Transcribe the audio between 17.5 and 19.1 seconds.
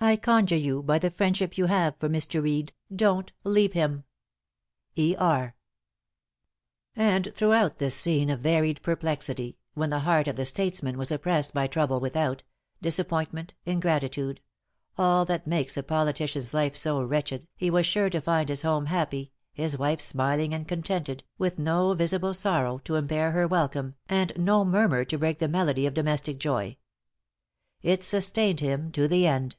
he was sure to find his home